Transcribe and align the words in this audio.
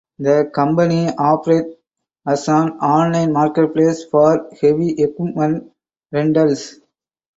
The 0.17 0.49
company 0.51 1.09
operates 1.15 1.75
as 2.25 2.47
an 2.49 2.69
online 2.81 3.33
marketplace 3.33 4.03
for 4.03 4.49
heavy 4.59 4.95
equipment 4.99 5.73
rentals. 6.11 6.79